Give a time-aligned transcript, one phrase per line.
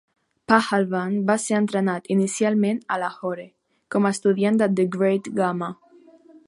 [0.51, 3.47] Pahalwan va ser entrenat inicialment a Lahore
[3.97, 5.75] com a estudiant de The Great Gama.